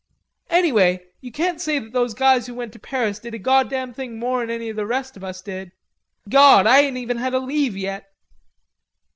[0.49, 4.17] "Anyway, you can't say that those guys who went to Paris did a goddam thing
[4.17, 5.73] more'n any the rest of us did....
[6.27, 8.07] Gawd, I ain't even had a leave yet."